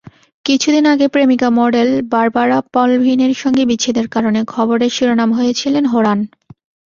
[0.45, 6.19] কিছুদিন আগে প্রেমিকা মডেল বারবারা পলভিনের সঙ্গে বিচ্ছেদের কারণে খবরের শিরোনাম হয়েছিলেন হোরান।